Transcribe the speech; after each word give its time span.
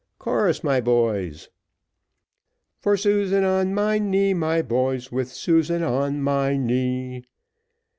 "Chorus, 0.17 0.63
my 0.63 0.81
boys" 0.81 1.49
For 2.81 2.97
Susan 2.97 3.43
on 3.43 3.75
my 3.75 3.99
knee, 3.99 4.33
my 4.33 4.63
boys, 4.63 5.11
With 5.11 5.29
Susan 5.31 5.83
on 5.83 6.23
my 6.23 6.57
knee. 6.57 7.23